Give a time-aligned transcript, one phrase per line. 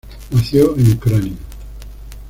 [0.31, 1.35] Nació en Ucrania.